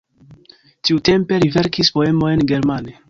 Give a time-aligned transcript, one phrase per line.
[0.89, 2.97] Tiutempe li verkis poemojn germane.